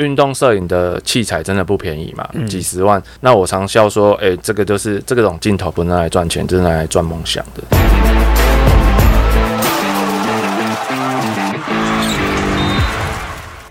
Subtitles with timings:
[0.00, 3.00] 运动摄影的器材真的不便宜嘛，嗯几十万。
[3.20, 7.62] 那我常笑说，哎、这个就是这个种镜头不是拿来赚钱，就是拿来赚梦想的。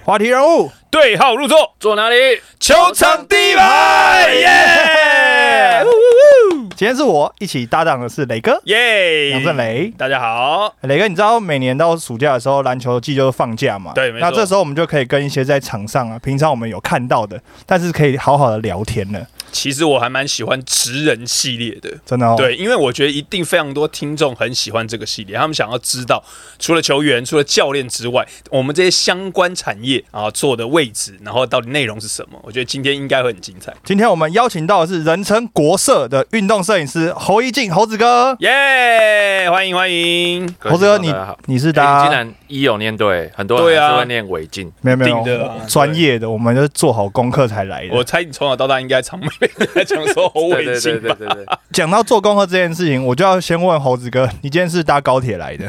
[0.04, 2.16] 话题人物，对号入座，坐哪里？
[2.60, 4.99] 球场第一排，耶
[6.80, 9.32] 今天是我一起搭档的是磊哥，耶！
[9.32, 9.94] 杨振雷。
[9.98, 13.92] 大家好，磊哥，你知道每年到暑假的时候，篮球季就是放假嘛？
[13.94, 21.90] 对没错那这时候我们就可以跟一些在场上啊，平常我们有看到的，但是可以好好的聊天了，其实我还蛮喜欢职人系列的。
[22.06, 26.24] 真的哦。，对，因为我觉得一定非常多听众很喜欢这个系列，他们想要知道
[26.58, 32.40] 除了球员、除了教练之外，我们这些相关产业啊做的位置，然后到底内容是什么？
[32.44, 33.74] 我觉得今天应该会很精彩。
[33.84, 38.36] 今天我们邀请到的是人称国色的运动摄影师侯一静，猴子哥。
[38.40, 40.56] 耶、欢迎欢迎！
[40.60, 41.14] 猴子哥，你。
[41.46, 44.72] 你是哎搭竟然一有念对，很多对啊人还是会念违禁。
[44.82, 45.24] 没有没有
[45.68, 47.96] 专业的，我们就做好功课才来的。
[47.96, 51.16] 我猜你从小到大应该常被人家讲说侯伟对对对进吧？
[51.18, 55.66] 对对对，讲到做功课这件事情，我就要先问猴子哥，你今天是搭高铁来的？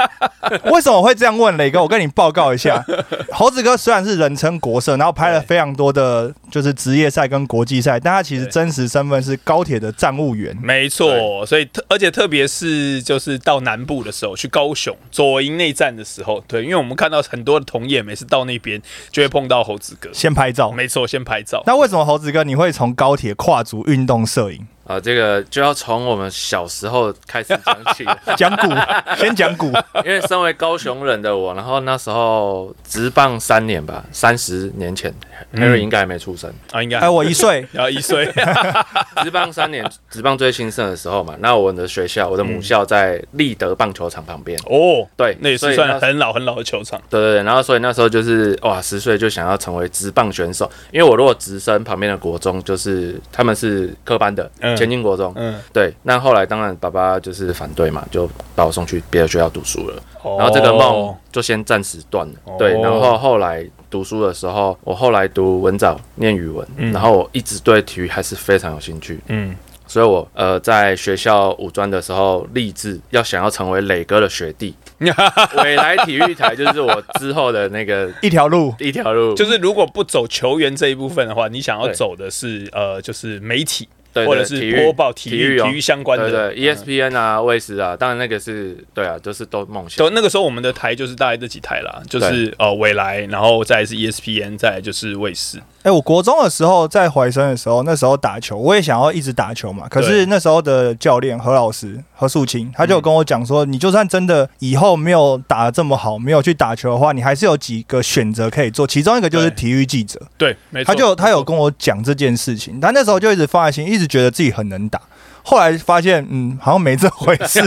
[0.70, 1.80] 为什么会这样问磊哥？
[1.82, 2.84] 我跟你报告一下，
[3.32, 10.56] 猴子哥虽然是人称国色，然后拍了非常多的就是职业赛跟国际赛，但他其实真实身份是高铁的站务员。
[10.62, 18.80] 没错，所以特而且特别是就是到南部的时候，去高雄左营内站的时候，对，因为我们看到很多的同业每次到那边
[19.10, 20.70] 就会碰到猴子哥，先拍照。
[20.70, 21.62] 没错，先拍照。
[21.66, 24.66] 那为什么猴子哥你会从高铁跨足运动摄影？
[24.86, 28.04] 啊，这个就要从我们小时候开始讲起。
[28.36, 28.68] 讲股，
[29.16, 29.72] 先讲股。
[30.04, 35.12] 因为身为高雄人的我，然后那时候职棒三年吧，三十年前
[35.54, 36.52] ，Harry 应该还没出生。
[36.70, 38.26] 啊，应该哎，我一岁， 然后一岁，
[39.22, 44.58] 职棒三年，职棒最兴盛的时候嘛，那我的学校，我的母校在立德棒球场旁边。
[44.66, 47.00] 哦，对，那也是算很老很老的球场。
[47.10, 55.32] 对对对，然后所以那时候就是哇，十岁就想要成为职棒选手，因为我如果直升旁边的国中就是他们是科班的，嗯前进国中。
[55.36, 59.96] 嗯，对，那后来当然爸爸就是反对嘛，就把我送去别的学校读书了。
[60.22, 62.34] 然然后这个梦就先暂时断了。
[62.44, 62.56] 哦。
[62.58, 66.92] 对，然后后来读书的时候，我后来读文藻念语文，嗯。
[66.92, 69.54] 然后我一直对体育还是非常有兴趣，嗯，
[69.86, 74.74] 所以我呃在学校五专的时候立志要想要成为磊哥的学弟，
[75.62, 78.74] 未来体育台就是我之后的那个一条路。
[78.80, 83.88] 一条路，就是如果不走球员这一部分的话，你想要走的是呃，就是媒体
[84.24, 90.10] 对或者是播报体育体育相关的，对，ESPN 啊、卫视啊，当然那个是对啊，都是都梦想都，。
[90.14, 95.60] 那个时候我们的台就是大概这几台啦，就是呃未来，然后再是 E ESPN，再来就是卫视。
[95.82, 99.86] 哎、我国中的时候在怀生的时候，那时候打球，我也想要一直打球嘛。
[99.88, 110.20] 可是那时候的教练何老师何素清，他就有跟我讲说，你就算真的以后没有打得这么好，没有去打球的话，你还是有几个选择可以做，其中一个就是体育记者。
[110.36, 110.92] 对，没错。
[110.92, 115.00] 他就他有跟我讲这件事情，他那时候就一直放在心，一直觉得自己很能打。
[115.48, 117.60] 后来发现，嗯，好像没这回事，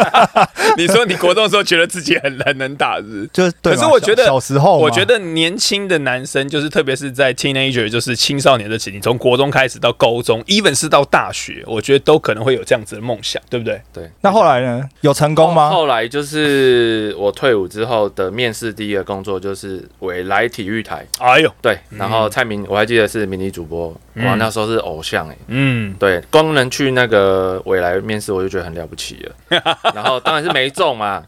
[0.78, 3.28] 你说你国中的时候觉得自己很很能打，是？
[3.30, 3.74] 就对。
[3.74, 13.78] 可是我觉得小小时候，我觉得年轻的男生，就是特别是在 teenager，就是青少年的期，你从国中开始到高中，even 是到大学，我觉得都可能会有这样子的梦想，对不对？
[13.92, 15.68] 对，那后来呢，有成功吗？
[15.68, 21.06] 后来就是我退伍之后的面试，第一个工作就是未来体育台。
[21.18, 29.60] 哎呦，对，然后蔡明我还记得是迷你主播，哇，嗯那时候是偶像哎、嗯，对，光能去那个未来面试，我就觉得很了不起了。
[29.94, 31.22] 然后当然是没中嘛。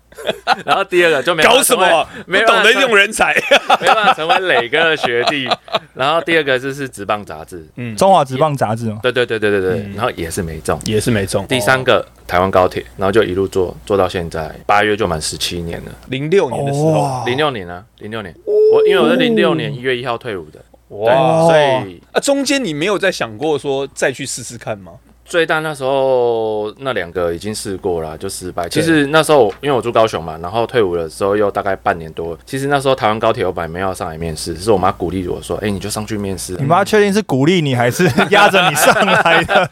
[0.65, 2.06] 然后第二个就没搞什么？
[2.26, 3.34] 没懂得用人才。
[3.34, 5.48] 成 没办法成为磊哥的学弟。
[5.94, 10.78] 然后第二个就是职棒杂志，嗯，中华职棒杂志嘛，对对对对对对，嗯然后也是没中。
[10.84, 11.47] 也是没中。
[11.47, 15.91] 第三个台湾高铁，然后就一路做做到现在，八月就满十七年了。
[16.09, 24.93] 零六年的时候，零六年啊，零六年，我因为我是零六年一月一号退伍的，对，哇，所以啊，中间你没有再想过说再去试试看吗？
[25.32, 28.69] 最大那时候那两个已经试过了，就失败。
[28.69, 32.37] 其实那时候因为我住高雄嘛，然后退伍的时候又大概半年多。
[32.44, 36.52] 其实那时候台湾高铁我本来没有要上来面试，是我妈鼓励我说：“哎、你就上去面试。
[36.61, 39.70] 你妈确定是鼓励你还是压着你上来的？”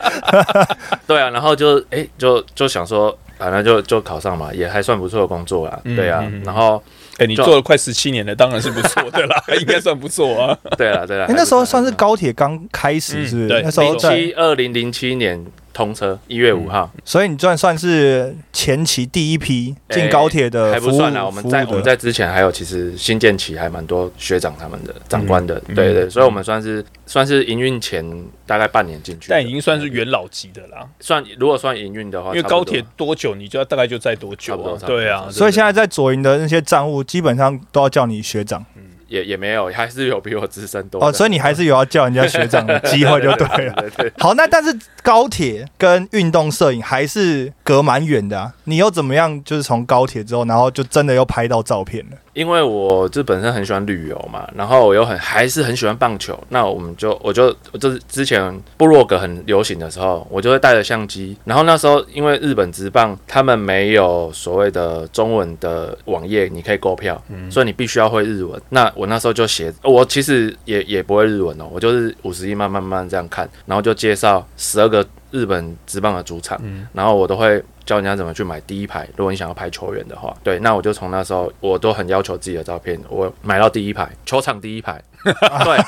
[1.07, 5.79] 对啊，然后就哎、就就想说，反正就就考上嘛，也还算不错的工作啦。
[5.85, 6.83] 嗯对啊，嗯嗯然后
[7.21, 10.57] 哎，你做了快十七年了，当然是不错的啦， 应该算不错啊。
[10.79, 13.47] 对了对了，欸，那时候算是高铁刚开始，是不是？
[13.47, 16.91] 嗯对那时候在，七二零零七年通车，一月五号。
[17.05, 25.75] 所以你算算是前期第一批进高铁的还不算啦，我们在我们在之前还有其实新建期还蛮多学长他们的长官的，嗯。
[25.75, 26.11] 对对，嗯。
[26.11, 28.05] 所以我们算是算是营运前
[28.47, 34.57] 大概半年进去，但已经算是元老级的啦，算如果算营运的话，因为高铁多久，你就要大概就在多久啊？
[34.57, 38.65] 多多对啊，所以现在在左营的那些站务，基本上都要叫你学长。
[39.11, 41.05] 也也没有，还是有比我资深多。
[41.05, 43.75] 哦，所以你还是有要叫人家学长的机会就对了。
[43.83, 48.53] 对对，好，那但是高铁跟运动摄影还是隔蛮远的啊。
[48.71, 49.43] 你又怎么样？
[49.43, 52.17] 就是从高铁之后，然后就真的又拍到照片了。
[52.33, 68.63] 因为我就本身很喜欢旅游嘛，然后我又很还是很喜欢棒球，那我们就我就就是之前部落格很流行的时候，我就会带着相机，然后那时候因为日本职棒他们没有所谓的中文的网页，你可以购票，嗯所以你必须要会日文。
[68.69, 77.61] 那我那时候就写，我其实也也不会日文哦，我就是五十一慢慢慢这样看，然后就介绍十二个日本职棒的主场，嗯然后我都会。
[77.85, 85.01] 教人家怎么去买第一排，如果你想要拍球员的话，对，那我就从那时候我都很要求自己的照片，我买到第一排，球场第一排。
[85.21, 85.79] 对，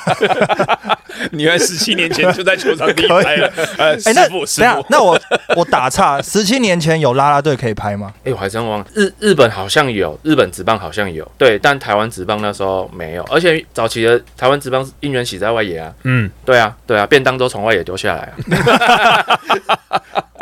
[1.30, 3.50] 你在十七年前就在球场第一排了。
[3.78, 5.18] 呃，师傅，师傅，那我
[5.56, 8.12] 我打岔，十七年前有拉拉队可以拍吗？
[8.24, 15.94] 哎，我还真忘了日日本好像有，日本职棒好像有，对，但台湾职棒那时候没有，而且早期的台湾职棒应援喜在外野啊。
[16.02, 19.40] 嗯，对啊，对啊，便当都从外野丢下来啊。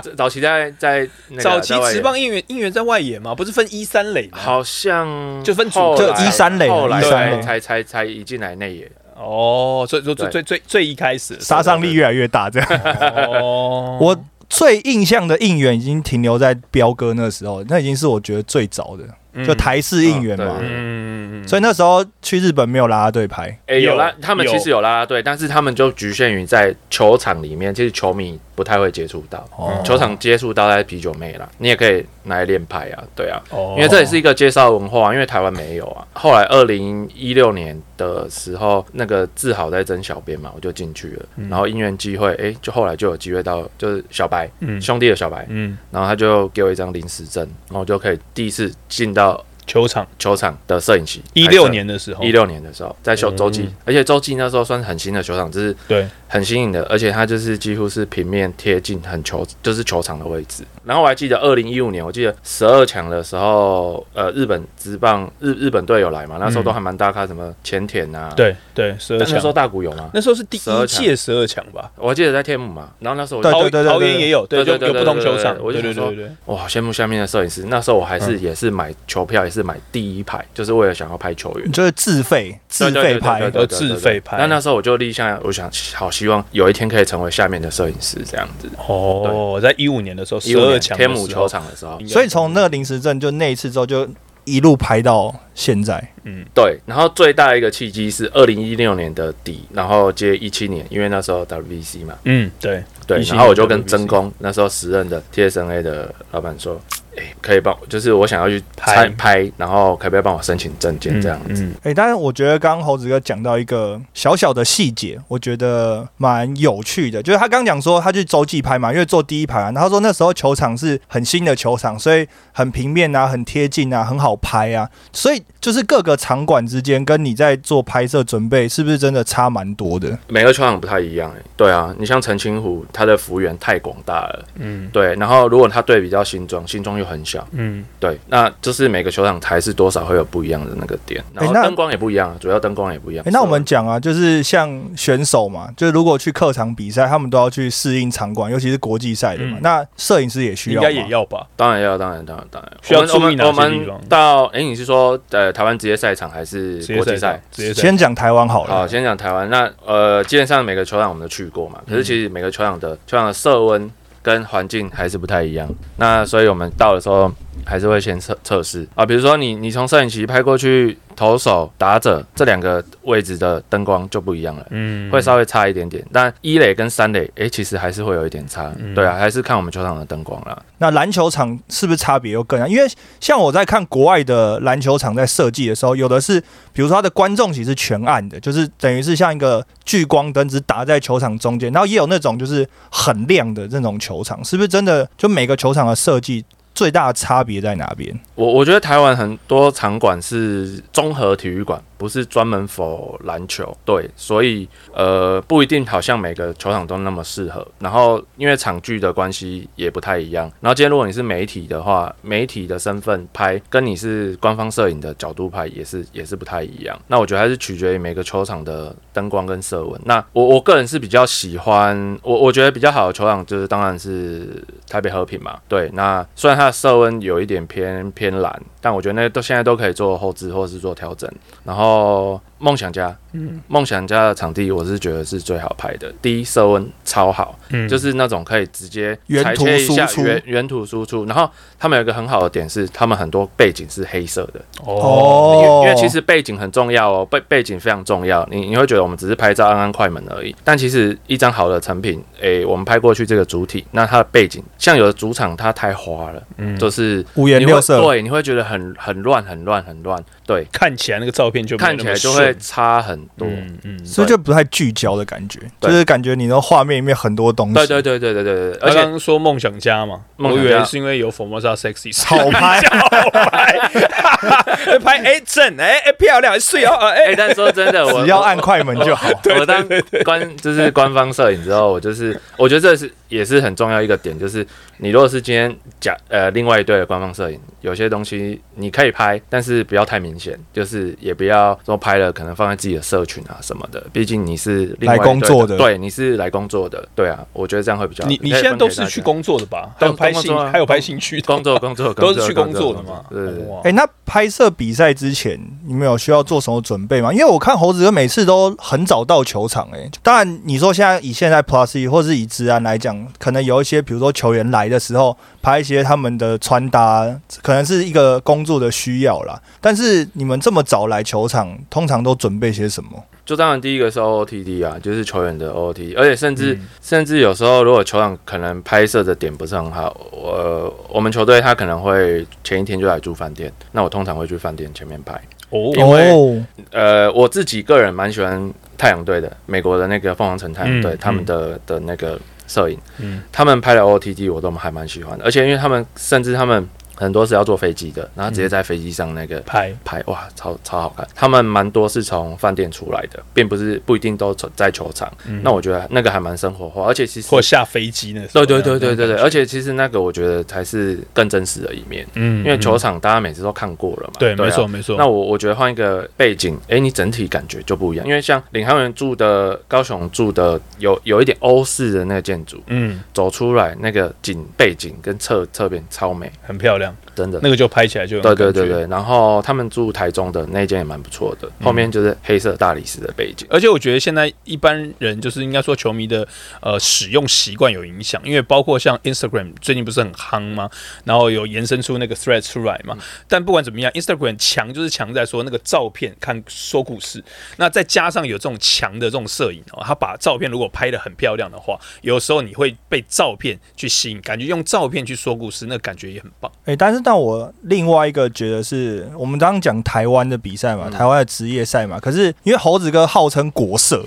[0.00, 1.08] 早期在在
[1.38, 3.34] 早期职棒应援应援在外野嘛？
[3.34, 4.38] 不是分一三垒吗？
[4.38, 8.90] 好像就分就一三垒，后来才才才才移进来内野。
[9.16, 12.68] 哦，所以说最最最最一开始杀伤力越来越大，这样。
[13.40, 19.04] 哦，我最印象的应援已经停留在彪哥那时候，那已经是我觉得最早的。
[19.46, 29.42] 就台式应援嘛，嗯所以那时候去日本没有拉拉队拍，哎，有啦，他们其实有拉拉队，但是他们就局限于在球场里面，其实球迷不太会接触到，
[29.82, 33.40] 球场接触到在啤酒妹啦，你也可以拿来练拍啊，对啊，
[33.74, 36.06] 因为这也是一个介绍文化，因为台湾没有啊。
[36.12, 44.46] 后来二零一六年的时候，那个志豪在争小编嘛，我就进去了，然后因缘机会，哎，就后来就有机会到，就是小白
[44.78, 49.42] 兄弟的小白，嗯，然后他就给我一张临时证，然后我就可以第一次进到。
[49.70, 56.04] 球场，球场的摄影机，一六年的时候，一六年的时候在修洲际，而且洲际那时候算是很新的球场，就是对。
[56.32, 60.62] 很新颖的，而且它就是几乎是平面贴近很球，就是球场的位置。
[60.84, 66.36] 然后我还记得二零一五年，我记得十二强的时候，呃，日本职棒日日本队有来嘛？
[66.38, 70.08] 那时候都还蛮大咖，什么前田啊，对对，十二强那时候大谷有吗？
[70.14, 71.90] 那时候是第一届十二强吧？
[71.96, 72.90] 我记得在天母嘛。
[73.00, 75.56] 然后那时候桃桃园也有，对对对，有不同球场。
[75.60, 76.14] 我就说，
[76.44, 77.64] 哇，羡慕下面的摄影师。
[77.66, 84.38] 那时候我还是也是买球票，也是买第一排，就是为了想要拍球员，就是自费自费拍，自费拍。
[84.38, 87.10] 那那时候我就立下，我想好希望有一天可以。
[87.10, 94.08] 成为下面的摄影师这样子哦，在一五年的时候，十二强天母球场的时候，所以从那个临时证就那一次之后，就
[94.44, 96.00] 一路拍到现在。
[96.22, 96.78] 嗯，对。
[96.86, 102.14] 然后最大的一个契机是二零一六年的底，然后接一七年，因为那时候 WBC 嘛。
[102.26, 103.20] 嗯，对对。
[103.22, 106.80] 然后我就跟真空那时候时任的 TSNA 的老板说。
[107.16, 111.68] 哎，可以帮，就是我想要去拍拍，然后可不可以帮我申请证件这样子？
[111.82, 130.16] 哎，但是我觉得刚刚猴子哥讲到一个小小的细节，我觉得蛮有趣的，就是他刚讲说他去洲际拍嘛，因为坐第一排啊，然后说那时候球场是很新的球场，所以很平面啊，很贴近啊，很好拍啊，所以就是各个场馆之间跟你在做拍摄准备，是不是真的差蛮多的？
[130.28, 136.99] 每个球场不太一样，哎，对啊，你像澄清湖，它的幅员太广大了，嗯，对，然后如果他对比较新装，新庄。
[137.00, 143.24] 又很小，嗯，对，那就是每个球场台是多少会有不一样的那个点，然后灯光也不一样，主要灯光也不一样。
[143.30, 149.58] 那我们讲啊，就是像选手嘛，就是如果去客场比赛，他们都要去适应场馆，尤其是国际赛的嘛。
[149.62, 151.46] 那摄影师也需要，应该也要吧？
[151.56, 152.72] 当然要，当然，当然，当然。
[152.82, 154.00] 需要注意哪些地方？
[154.08, 157.40] 到哎，你是说呃台湾职业赛场还是国际赛？
[157.74, 158.74] 先讲台湾好了。
[158.74, 159.48] 好，先讲台湾。
[159.48, 163.90] 那呃，基本上每个球场我们都去过嘛，可是其实每个球场的球场的色温。
[164.22, 167.30] 跟环境还是不太一样，那所以我们到的时候
[167.64, 170.98] 还是会先测测试啊，比如说你你从摄影机拍过去。
[171.16, 176.02] 投手、打者这两个位置的灯光就不一样了，嗯，会稍微差一点点。
[176.10, 180.58] 但一垒跟三垒，哎，其实还是会有一点差，对啊，还是看我们球场的灯光啦。
[180.78, 182.66] 那篮球场是不是差别又更大？
[182.66, 182.90] 因为
[183.20, 186.40] 像我在看国外的篮球场在设计的时候，有的是，
[186.72, 195.06] 比如说它的观众席是全暗的，就是等于是像一个聚光灯只打在球场中间，然后也有那种就是很亮的那种球场，是不是真的？
[195.18, 196.42] 就每个球场的设计。
[196.74, 198.18] 最大的差别在哪边？
[198.34, 201.80] 我我觉得台湾很多场馆是综合体育馆。
[202.00, 207.66] 不是专门否篮球，对，所以呃不一定好像每个球场都那么适合。
[207.78, 210.50] 然后因为场距的关系也不太一样。
[210.62, 216.98] 然后今天如果你是媒体的话，媒体的身份拍跟你是官方摄影的角度拍也是 也是不太一样。
[217.08, 220.00] 那我觉得还是取决于每个球场的灯光跟色温。
[220.06, 225.58] 那我我个人是比较喜欢，我我觉得比较好的球场就是当然是台北和平嘛。
[225.68, 231.30] 对，那虽然它的色温有一点偏偏蓝，但我觉得那都现在都可以做后置或是做调整，
[231.64, 232.40] 然后。
[232.60, 236.12] 梦想家，嗯梦想家的场地我是觉得是最好拍的。
[236.22, 241.24] 第一，色温超好，嗯就是那种可以直接原图裁切一下输出原原图输出。
[241.24, 248.46] 然后他们有一个很好的点是，他们很多背景是黑色的，哦，哦因为因为其实背景很重要哦，背背景非常重要。
[248.50, 263.46] 你你会觉得我们只是拍照按按快门而已，但其实一张好的成品，诶，我们拍过去这个主体，那它的背景，像有的主场它太花了，嗯就是五颜六色，对，你会觉得很很乱，很乱，很乱，对，看起来那个照片就看起来就会顺差很多。
[263.48, 270.78] 嗯嗯，所以就不太聚焦的感觉，就是感觉你的画面里面很多东西，对对对对对对对，而且刚刚说梦想家嘛，我以梦想家。
[270.80, 273.08] 为是因为有 Formosa Sexy 好拍，好
[273.40, 279.28] 拍拍哎正哎哎漂亮睡哦哎、哎但说真的，我只要按快门就好。
[279.58, 279.86] 我当
[280.24, 284.66] 官就是官方摄影之后，我就是我觉得这是也是很重要一个点，就是
[284.98, 298.30] 你如果是今天假呃另外一队的官方摄影，有些东西你可以拍，但是不要太明显，就是也不要说拍了可能放在自己的社群啊什么的，毕竟你是来工作的对，你是来工作的，对啊，我觉得这样会比较好。
[298.30, 299.90] 你你现在都是去工作的吧？
[299.98, 303.22] 还有拍兴工作啊还有拍兴趣工作工作 都是去工作的嘛？
[303.28, 303.50] 对
[303.84, 307.30] 哎、那拍摄比赛之前，你们有需要做什么准备吗？
[307.30, 317.26] 因为我看猴子哥每次都很早到球场、哎，当然你说现在以现在 Plus E 或是以治安来讲，可能有一些比如说球员来的时候拍一些他们的穿搭，
[317.62, 319.60] 可能是一个工作的需要啦。
[319.80, 323.10] 但是你们这么早来球场，通常都准备些什么？
[323.44, 335.34] 就当然第一个是 OOTD 啊，就是球员的 OOT，而且甚至、嗯甚至有时候如果球场可能拍摄的点不是很好，我我们球队他可能会前一天就来住饭店，那我通常会去饭店前面拍。
[335.70, 342.38] 哦因为哦，呃，我自己个人蛮喜欢太阳队的，美国的那个凤凰城太阳队，嗯他们的的那个
[342.70, 343.42] 摄影，嗯。
[343.50, 346.88] 他们拍的 OOTD 我都还蛮喜欢的，而且因为他们甚至他们
[347.20, 349.94] 很多是要坐飞机的，然后直接在飞机上那个拍。
[350.04, 351.26] 拍哇，超超好看。
[351.34, 355.30] 他们蛮多是从饭店出来的，并不是不一定都在球场。
[355.46, 355.60] 嗯。
[355.62, 358.64] 那我觉得那个还蛮生活化，而且其实或下飞机那时候。
[358.64, 364.34] 对对对对对对，而且其实那个我觉得才是更真实的一面，嗯因为球嗯场大家每次都看过了嘛。
[364.38, 364.56] 对啊。
[364.56, 368.26] 没错没错，那我我觉得换一个背景，哎、你整体感觉就不一样。
[368.26, 373.20] 因为像领航员住的高雄住的有有一点欧式的那个建筑，嗯。
[373.34, 377.29] 走出来那个景背景跟侧侧边超美，很漂亮，Да.
[377.34, 377.60] 真的。
[377.62, 383.66] 那个就拍起来就对对对对，然后他们住台中的那间也蛮不错的，后面就是黑色大理石的背景。
[383.70, 386.46] 而且我觉得现在一般人就是应该说球迷的
[386.80, 390.90] 呃使用习惯有影响，因为包括像 Instagram 最近不是很夯吗？
[391.24, 393.16] 然后有延伸出那个 thread 出来嘛。
[393.48, 397.42] 但不管怎么样，Instagram 强就是强在说那个照片看说故事，
[397.76, 406.70] 那再加上有这种强的这种摄影哦，他把照片如果拍的很漂亮的话，有时候你会被照片去吸引，感觉用照片去说故事，那感觉也很棒。
[406.84, 411.10] 哎、但是但我另外一个觉得是我们刚刚讲台湾的比赛嘛，嗯。
[411.10, 414.24] 台湾的职业赛嘛，可是因为猴子哥号称国色，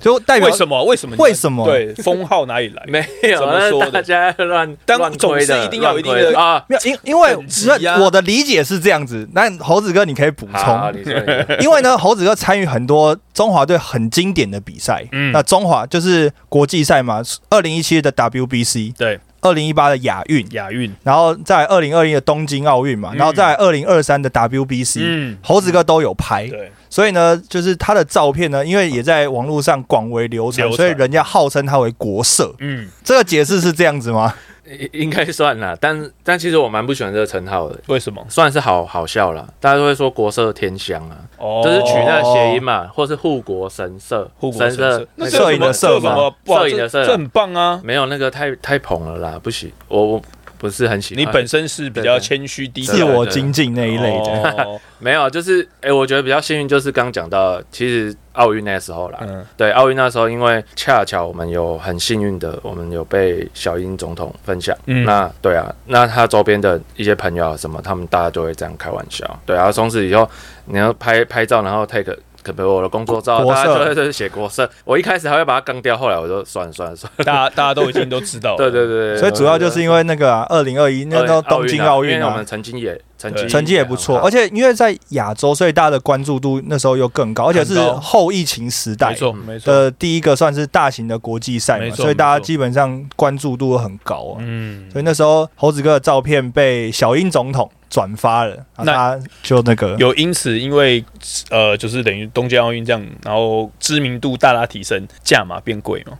[0.00, 0.82] 就代表为什么？
[0.84, 1.16] 为什么？
[1.18, 1.64] 为什么？
[1.66, 2.82] 对，封号哪里来？
[2.88, 3.90] 没有，怎么说的？
[3.90, 6.64] 大家乱当乱总是一定要有一定的乱推啊。
[6.68, 11.56] 没有，因因为等级啊我的理解是这样子，那猴子哥你可以补充，你说你说。
[11.60, 15.30] 因为呢，猴子哥参与很多中华队很经典的比赛，嗯。
[15.32, 23.16] 那中华就是国际赛嘛，二零一七的 WBC，对，二零一八的亚运，亚运，然后在二零二一的东京奥运嘛，嗯。
[23.16, 32.54] 然后在二零二三的 WBC，、嗯，猴子哥都有拍，对，所以呢，就是他的照片呢，因为也在网络上广为流传，流所以人家号称他为国色。
[32.60, 34.34] 嗯，这个解释是这样子吗？
[34.64, 38.24] 应应该算啦，但但其实我蛮不喜欢这个称号的，为什么？
[38.28, 39.46] 算是好好笑啦。
[39.58, 47.80] 大家都会说国色天香啊，哦就是取那个谐音嘛，或是护国神社，护国神社，那个摄影的这有什么摄嘛这有什么不好摄影的摄这这很棒啊！
[47.82, 50.22] 没有那个太太捧了啦，不行，我我
[50.62, 51.20] 不是很喜欢。
[51.20, 54.64] 你本身是比较谦虚低调自我精进那一类的。
[54.64, 64.76] 哦 没有，就是哎、我觉得比较幸运，就是刚讲到，其实奥运那时候啦，嗯对，奥运那时候，因为恰巧我们有很幸运的，我们有被小英总统分享。
[64.86, 69.28] 嗯那对啊，那他周边的一些朋友啊什么，他们大家都会这样开玩笑。
[69.44, 70.30] 对啊，从此以后
[70.66, 74.68] 你要拍拍照，然后 take 可比如我的工作照，国大家就色会就是写国色。
[74.84, 77.24] 我一开始还会把它杠掉，后来我就算了算了算了。
[77.24, 94.38] 大家大家都已经都知道了， 对对对对，所以主要就是因为那个啊，二零二一那时候东京奥运啊因为我们，曾经也成绩成绩也不错，而且因为在亚洲，所以大家的关注度那时候又更高，而且是后疫情时代没错没错，的第一个算是大型的国际赛嘛，没错所以大家基本上关注度都很高啊。
[94.40, 101.04] 嗯，所以那时候猴子哥的照片被小英总统转发了，那他就那个有因此因为
[101.50, 106.18] 呃，就是等于东京奥运这样，然后知名度大大提升，价码变贵嘛，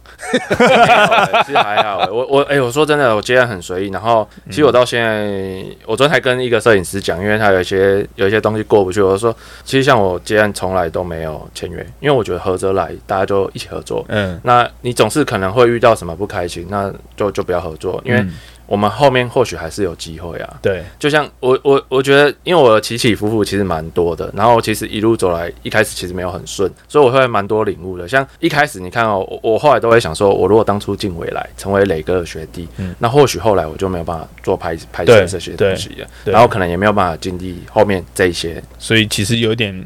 [1.47, 2.11] 其实还好欸。
[2.11, 3.91] 我我哎、我说真的，我接案很随意。
[3.91, 9.35] 然后其实我到现在，我昨天还跟一个摄影师司讲，因为他有一些有一些东西过不去，我就说，
[9.65, 14.05] 其实像我既然从来都没有签约，因为我觉得合则来，大家就一起合作。
[14.09, 18.35] 嗯，那你总是可能会遇到什么不开心，那就就不要合作，因为嗯
[18.66, 20.59] 我们后面或许还是有机会啊。
[20.62, 28.09] 对，就像我我我觉得，因为我的起起伏伏其实蛮多的，然后其实一路走来，一开始其实没有很顺，所以我会蛮多领悟的。
[28.09, 38.62] 像一开始你看哦，我我后来都会想说，我如果当初进未来成为磊哥的学弟，嗯那或许后来我就没有办法做拍拍摄这些东西了，然后可能也没有办法经历后面这一些。
[38.78, 39.85] 所以其实有点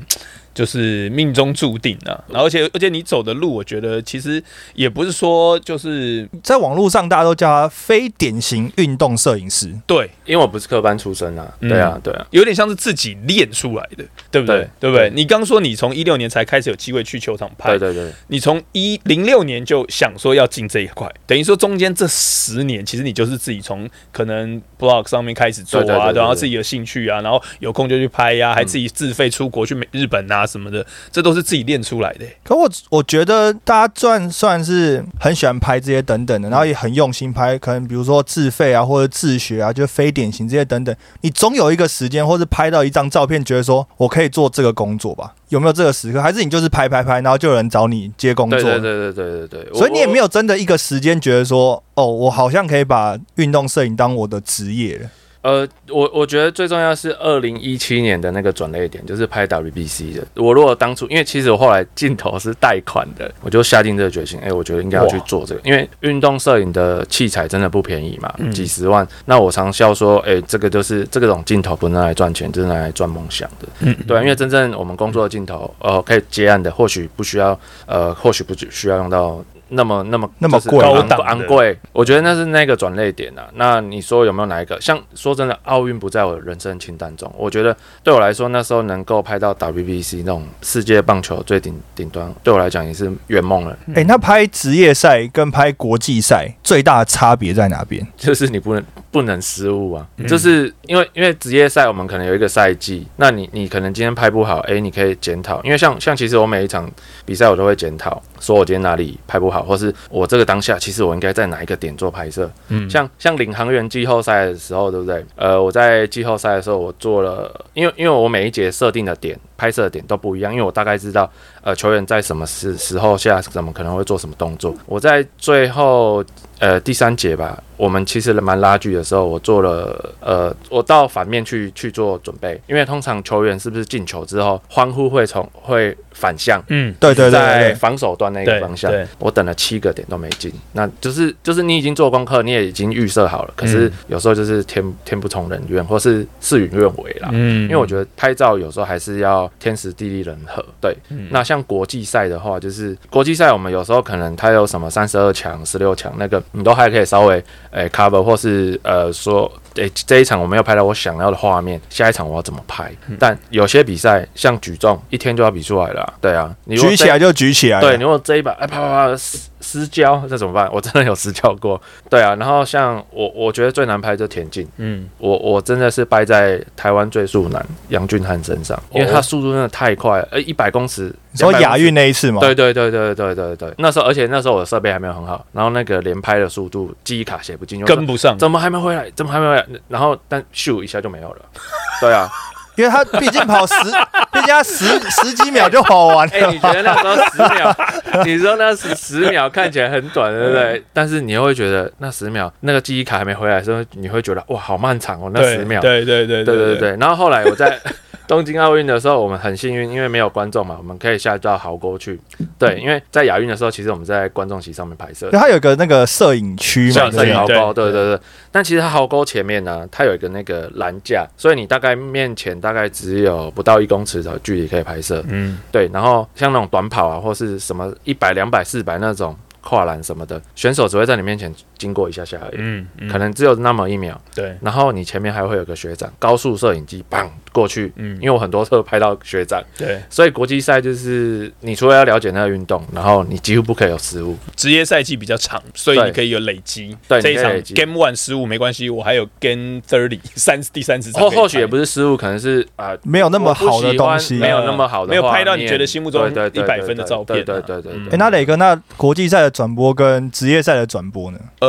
[0.57, 2.17] 就是命中注定啊。
[2.29, 4.43] 然后而且而且你走的路，我觉得其实
[4.75, 9.71] 也不是说就是在网络上大家都叫他非典型运动摄影师。
[9.87, 14.57] 对，因为我不是科班出身啊，嗯对啊，对啊，有点像是自己练出来的，对不对？
[14.57, 15.11] 对对不对？
[15.11, 45.33] 对你刚说你从一六年才开始有机会去球场拍，对对对，你从一零六年就想说要进这一块，等于说中间这十年，其实你就是自己从可能 blog 上面开始做啊，然后自己的兴趣啊，然后有空就去拍呀、还自己自费出国去美日本啊什么的，这都是自己练出来的、可我我觉得大家算算是很喜欢拍这些等等的，然后也很用心拍，可能比如说自费啊或者自学啊，就非典型这些等等，你总有一个时间或是拍到一张照片，觉得说我可以做这个工作吧？
[45.49, 46.21] 有没有这个时刻？
[46.21, 48.61] 还是你就是拍拍拍，然后就有人找你接工作？
[48.61, 50.26] 对对对对对所以你也没有。
[50.26, 55.09] 有真的一个时间觉得说，哦，我好像可以把运动摄影当我的职业了。
[55.47, 60.26] 呃，我我觉得最重要是二零一七年的那个转捩点，就是拍 WBC 的。
[60.35, 69.07] 我如果当初，因为其实我后来镜头是贷款的，我就下定这个决心，哎、我觉得应该要去做这个，因为运动摄影的器材真的不便宜嘛，嗯几十万。
[69.26, 73.69] 那我常笑说，哎、这个就是这个种镜头不能拿来赚钱，就是拿来赚梦想的。
[73.83, 81.77] 嗯，对啊，因为真正我们工作的镜头，呃，可以接案的，或许不需要，呃，或许不需要用到那么那么那么贵昂高档昂贵。
[81.93, 83.49] 我觉得那是那个转类点啊。
[83.55, 84.81] 那你说有没有哪一个？
[84.81, 87.33] 像说真的，奥运不在我的人生清单中。
[87.37, 93.77] 我觉得对我来说，那时候能够拍到 WBC 那种世界棒球最顶顶端，对我来讲也是圆梦了。
[93.95, 98.07] 哎、那拍职业赛跟拍国际赛最大的差别在哪边？
[98.17, 106.91] 就是你不能不能失误啊，嗯就是因为因为职业赛我们可能有一个赛季，那你你可能今天拍不好，诶，你可以检讨，因为像像其实我每一场
[107.25, 115.25] 比赛我都会检讨，说我今天哪里拍不好，或是我这个当下其实我应该在哪一个点做拍摄，嗯像像领航员季后赛的时候，对不对？
[115.37, 121.30] 呃，我在季后赛的时候，我做了，因为因为我每一节设定的点、拍摄的点都不一样，因为我大概知道，
[121.62, 124.75] 呃，球员在什么时时候下怎么可能会做什么动作。
[124.86, 126.25] 我在最后
[126.58, 136.62] 呃第三节吧，我们其实蛮拉锯的时候，我做了呃，我到反面去去做准备，因为通常球员是不是进球之后欢呼会从会反向。
[136.69, 147.28] 嗯，对对对在防守端那个方向对，我等了七个点都没进，那就是就是你已经做功课，你也已经预设好了，可是嗯有时候就是天天不从人愿，或是事与愿违啦。
[147.32, 150.65] 嗯因为我觉得拍照有时候还是要天时地利人和。
[150.80, 162.91] 对，嗯那像国际赛的话，就是国际赛我们有时候可能它有什么三十二强、十六强，那个你都还可以稍微诶、cover，或是呃说诶、这一场我没有拍到我想要的画面，下一场我要怎么拍？
[163.08, 167.86] 嗯但有些比赛像举重，一天就要比出来了啊、对啊，你举起来就举起来了。
[167.89, 170.69] 对，你如果这一把哎啪啪啪失失焦，这怎么办？
[170.73, 171.80] 我真的有失焦过。
[172.08, 182.41] 对啊，然后像我，我觉得最难拍就田径，嗯我我真的是败在台湾最速男杨俊翰身上，因为他速度真的太快了，呃，一百公尺，200公尺你说亚运那一次吗？
[182.41, 189.11] 对对对对对对对，那时候而且那时候我的设备还没有很好，然后那个连拍的速度记忆卡写不进，跟不上，怎么还没回来？
[189.15, 189.67] 怎么还没回来？
[189.89, 191.41] 然后但咻一下就没有了。
[192.01, 192.29] 对啊，
[192.77, 193.75] 因为他毕竟跑十，
[194.33, 196.51] 毕竟他十十几秒就跑完 哎、了。
[196.51, 197.77] 你觉得那时候十秒，
[198.25, 200.85] 你说那十十秒看起来很短，对不对？
[200.93, 205.81] 但是你又会觉得那十秒那个记忆卡还没回来的时候，你会觉得哇，好漫长哦，那十秒。
[205.81, 206.97] 对对对对对对。
[207.01, 207.79] 然后后来我在
[208.26, 212.19] 东京奥运的时候，我们很幸运，因为没有观众嘛，我们可以下到壕沟去。
[212.58, 215.39] 对，因为在亚运的时候，其实我们在观众席上面拍摄对，。
[215.39, 218.21] 他有个那个摄影区嘛，摄影壕沟，对对对。
[218.50, 225.23] 但其实它壕沟前面呢，它有一个那个栏架，所以你大概面前大概只有不到一公尺的距离可以拍摄。
[225.28, 234.21] 嗯对，然后像那种短跑啊，或是什么一百、两百、四百那种跨栏什么的，选手只会在你面前经过一下下而已，嗯嗯，可能只有那么一秒。
[234.34, 244.36] 对，然后你前面还会有个学长，高速摄影机砰过去，嗯因为我很多次拍到学长，对，所以国际赛就是你除了要了解那个运动，然后你几乎不可以有失误。
[244.54, 246.97] 职业赛季比较长，所以你可以有累积。
[247.08, 251.36] 对这一场你可以累积 Game One 失误没关系，我还有 Game Thirty 三第三十场可以拍。
[251.36, 252.97] 或或许也不是失误，可能是啊。
[253.02, 254.36] 没有那么好的东西。
[254.36, 261.39] 没有那么好的没有拍到你觉得心目中对对对100分的照片啊对对对对对嗯哎、那磊哥，那国际赛的转播跟职业赛的转播呢？
[261.60, 261.66] 呃，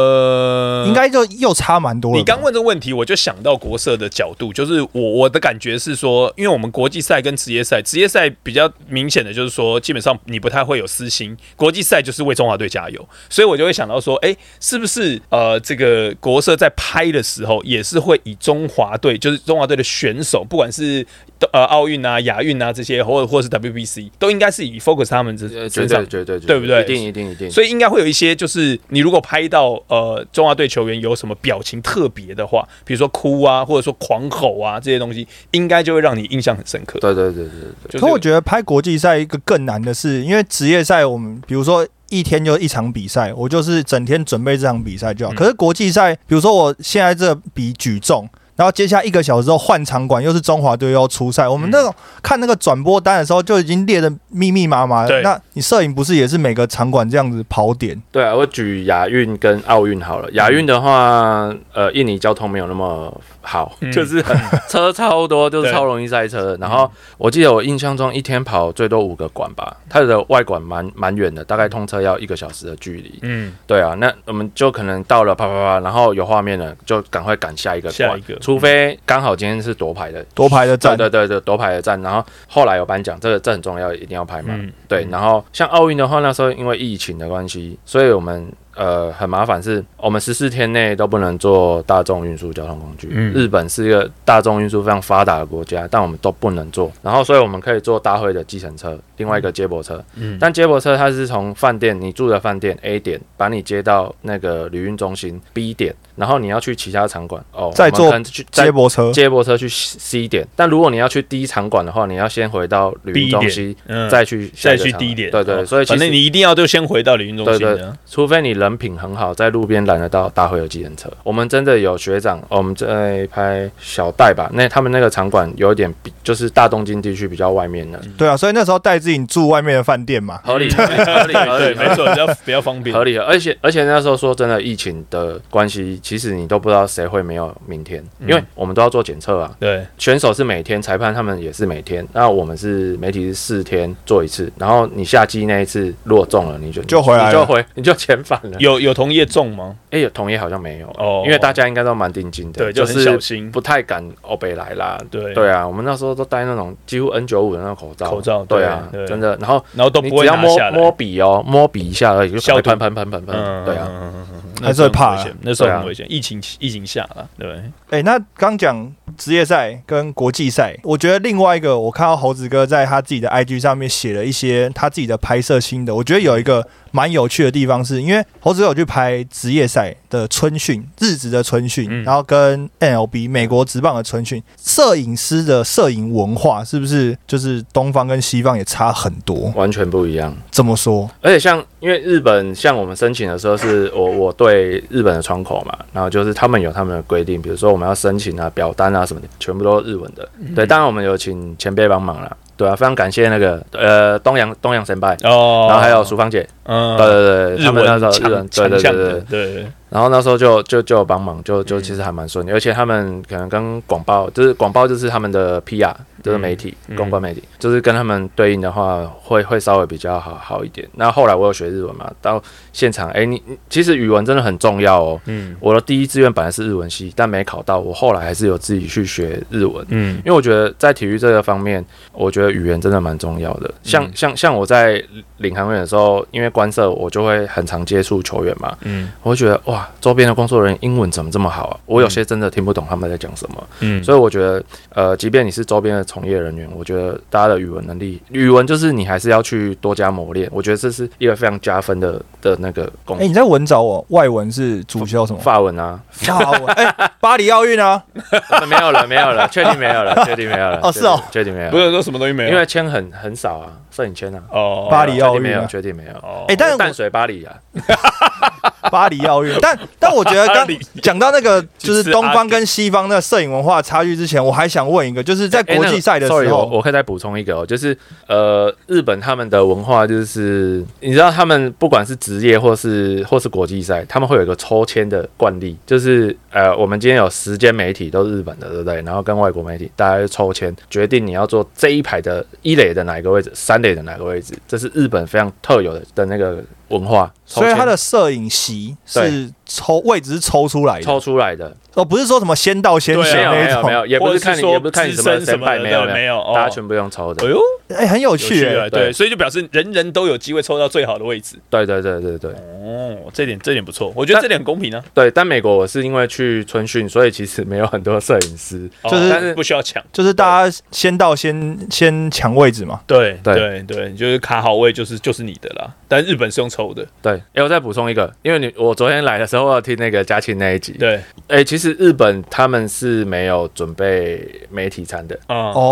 [0.87, 2.17] 应该就又差蛮多了。
[2.17, 21.05] 你刚问这个问题，我就想到国社的角度，就是我我的感觉是说，因为我们国际赛跟职业赛，职业赛比较明显的就是说，基本上你不太会有私心，国际赛就是为中华队加油，所以我就会想到说，哎、是不是呃，这个国社在拍的时候，也是会以中华队，就是中华队的选手，不管是
[21.51, 27.49] 呃奥运啊、亚运啊这些，或者或者是 WBC，都应该是以 focus 他们这呃绝身上对绝对绝对不对一定一定一定。
[27.51, 36.99] 所以应该会有一些，就是你如果拍到呃中华队球员有什么表情特别的话，比如说哭啊，或者说狂吼啊这些东西，应该就会让你印象很深刻。
[36.99, 37.51] 对对对对
[37.83, 41.87] 对，就是可我觉得拍国际赛一个更难的是，因为职业赛我们比如说。
[42.09, 45.33] 一天就一场比赛，我就是整天准备这场比赛就好。
[45.33, 48.25] 嗯可是国际赛，比如说我现在这比举重，
[48.57, 51.47] 然后接下来一个小时之后换场馆，又是中华队又要出赛。
[51.47, 55.29] 我们那种看那个转播单的时候就已经列的密密麻麻对的。
[55.29, 58.01] 那你摄影不是也是每个场馆这样子跑点？
[58.11, 60.29] 对啊，我举亚运跟奥运好了。
[60.31, 64.35] 亚运的话，呃，印尼交通没有那么好，嗯就是很
[64.67, 66.57] 车超多，就是超容易塞车。
[66.59, 73.19] 然后我记得我印象中一天跑最多五个馆吧，它的外馆蛮蛮远的，大概通车要一个小时的距离。
[73.21, 80.25] 嗯，对啊，那我们就可能到了啪啪啪，然后有画面了，就赶快赶下一个馆下一个，除非刚好今天是夺牌的。
[80.33, 84.53] 夺牌的战，对对对，夺牌的战，然后后来有颁奖，这个这很重要，一定要拍嘛。
[84.53, 93.09] 嗯对，然后像奥运的话，那时候因为疫情的关系，所以我们呃很麻烦，是我们十四天内都不能坐大众运输交通工具。
[93.11, 93.33] 嗯。
[93.33, 96.91] 日本是一个大众运输非常发达的国家，但我们都不能坐。
[97.01, 100.03] 然后，所以我们可以坐大会的计程车，另外一个接驳车。
[100.15, 100.37] 嗯。
[100.39, 107.43] 但接驳车它是从饭店你住的饭店 A 点把你接到那个旅运中心 B 点，然后你要去其他场馆。
[107.51, 109.11] 哦，再坐去再接驳车。
[109.11, 114.09] 接驳车去 C 点，但如果你要去 D 场馆的话，你要先回到旅运中心，嗯。
[114.09, 115.65] 再去再去 D 点，对对，哦。
[115.65, 117.67] 所以其实反正你一定要就先回到旅运中心。
[118.09, 121.09] 除非你人品很好，在路边拦得到大会有计程车。
[121.23, 130.39] 我们真的有学长，哦我们在拍小戴吧，那他们那个场馆有一点比就是大东京地区比较外面的，对啊，所以那时候带自己住外面的饭店嘛。
[130.43, 132.95] 合理合理 合理合对，没错，比较比较方便。
[132.95, 139.51] 合理，而且而且那时候说真的，疫情的关系，其实你都不知道谁会没有明天，因为我们都要做检测啊。
[139.59, 148.56] 对，选手是每天，裁判他们也是每天，那我们是媒体是四天做一次，然后你下机那一次如果中了，你就就回来你就回你就遣返了。
[148.59, 149.75] 有有同业中吗？
[149.91, 153.49] 哎、有同业好像没有哦因为大家应该都蛮定金的，对，就很是小心。
[153.51, 154.97] 不太敢欧北来啦。
[155.09, 159.37] 对对啊，我们那时候都戴那种几乎 N 九五的那种口罩，口罩对啊，真的。
[159.37, 160.57] 然后然后都不会你只要摸。
[160.71, 163.87] 摸笔哦，摸笔一下而已，就喷喷喷喷喷喷，对啊。
[163.89, 164.25] 嗯，
[164.61, 166.05] 还是会怕那时候很危险那时候对啊很危险。
[166.09, 189.51] 疫情疫情下了，对，哎、那刚讲职业赛跟国际赛，我觉得另外一个，我看到猴子哥在他自己的 IG 上面写了一些他自己的拍摄心得，我觉得有一个蛮有趣的地方是，因为猴子哥有去拍职业赛的春训，日职的春训，嗯然后跟 NLB 美国职棒的春训，摄影师的摄影文化是不是就是东方跟西方也差很多？
[189.55, 191.09] 完全不一样，怎么说？
[191.21, 194.46] 而且像因为日本，像我们申请的时候，是我我对
[194.89, 200.27] 日本的窗口嘛，然后就是他们有他们的规定，比如说我们要申请啊、表单啊什么的，全部都是日文的。
[200.55, 205.67] 对，当然我们有请前辈帮忙了，对啊，非常感谢那个呃东阳东阳神拜，哦。
[205.69, 206.97] 然后还有淑芳姐，嗯。
[206.97, 209.71] 对对对，日他们那时候日文，对对对对。
[209.89, 211.83] 然后那时候就就就有帮忙，就就嗯。
[211.83, 215.93] 其实还蛮顺利，而且他们可能跟广报，就是广报就是他们的 PR，
[216.27, 220.87] 就是媒体、嗯公关媒体，就是跟他们对应的话，会会稍微比较好好一点。
[220.95, 222.41] 那后来我有学日文嘛，到
[222.73, 225.21] 现场，哎，你你其实语文真的很重要哦。
[225.25, 229.85] 嗯我的第一志愿本来是日文系，但没考到，我后来还是有自己去学日文。
[229.89, 233.73] 嗯因为我觉得在体育这个方面，我觉得语言真的蛮重要的。
[233.83, 235.01] 像、嗯像像我在
[235.37, 241.79] 领航员的时候，因为官社，我就会很常接触球员嘛，嗯我会觉得哇，周边的工作人员英文怎么这么好啊？
[241.85, 244.63] 我有些真的听不懂他们在讲什么，嗯，所以我觉得，
[244.93, 250.49] 呃，即便你是周边的从业人员，我觉得大家的语文能力，语文就是你还是要去多加磨练。
[250.51, 253.27] 我觉得这是一个非常加分的的那个功哎、。
[253.27, 255.39] 你在文找我，外文是主修什么？
[255.39, 256.65] 法文啊，法文。
[256.73, 258.03] 哎、巴黎奥运啊，
[258.67, 260.79] 没有了，没有了，确定没有了， 确定没有了。
[260.81, 264.41] 哦是哦确定没有，不是说什么东西没有，因为签很很少啊，摄影签啊。
[264.49, 266.27] 哦巴黎奥运啊确定没有，确定没有。
[266.27, 267.53] 哦哎但是淡水巴黎啊，
[268.91, 270.67] 巴黎奥运，但但我觉得刚
[271.01, 277.97] 讲到那个就是东方跟西方的摄影文化差距之前，我还想问一个，就是在哎国际赛的时 sorry，我候，我可以再补充一个哦，就是
[278.27, 289.01] 呃，日本他们的文化就是，你知道他们不管是职业或是或是国际赛，他们会有一个抽签的惯例，就是呃，我们今天有十间媒体都是日本的，对不对？
[289.01, 307.59] 然后跟外国媒体大家就抽签，决定你要做这一排的一垒的哪一个位置，三垒的哪个位置，这是日本非常特有的的那个文化，所以他的摄影席是抽位置是抽出来的，抽出来的，哦，不是说什么先到先对啊选没有没那种，有没有，也不或者是看你，说也不是看你什么什么的没有没有哦大家全部用抽的哎，呦，
[307.95, 311.55] 哎，很有有趣对，对所以就表示人人都有机会抽到最好的位置。
[311.69, 315.31] 对对对对对哦，这点这点不错，我觉得这点很公平啊，对。
[315.31, 320.03] 但美国我是因为去春训，所以其实没有很多摄影师，就是哦但是不需要抢。
[320.13, 323.01] 就是大家先到先先抢位置嘛。
[323.07, 325.89] 对对对对，就是卡好位就是就是你的啦。
[326.07, 327.41] 但日本是用抽的，对。
[327.53, 335.91] 哎，我再补充一个，因为你我昨天来的时候，我有听那个嘉庆那一集，对，哎，其实日本他们是没有准备媒体餐的，啊，哦